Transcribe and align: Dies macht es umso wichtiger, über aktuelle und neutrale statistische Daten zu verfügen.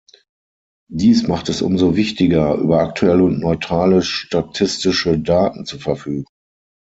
Dies 0.89 1.27
macht 1.27 1.47
es 1.49 1.61
umso 1.61 1.95
wichtiger, 1.95 2.55
über 2.55 2.79
aktuelle 2.79 3.23
und 3.23 3.39
neutrale 3.39 4.01
statistische 4.01 5.19
Daten 5.19 5.63
zu 5.67 5.77
verfügen. 5.77 6.25